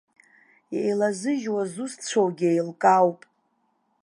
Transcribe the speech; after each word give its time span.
Еилазыжьуа 0.79 1.63
зусҭцәоугьы 1.73 2.49
еилкаауп. 2.53 3.19